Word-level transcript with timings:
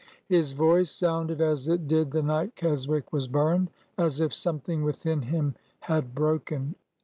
His 0.27 0.53
voice 0.53 0.89
sounded 0.89 1.41
as 1.41 1.67
it 1.67 1.85
did 1.87 2.09
the 2.09 2.23
night 2.23 2.55
Keswick 2.55 3.13
was 3.13 3.27
burned,— 3.27 3.69
as 3.99 4.19
if 4.19 4.33
something 4.33 4.81
within 4.83 5.21
him 5.21 5.53
had 5.81 6.15
broken. 6.15 6.73